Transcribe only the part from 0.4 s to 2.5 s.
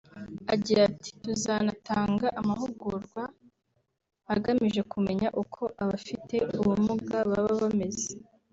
Agira ati “Tuzanatanga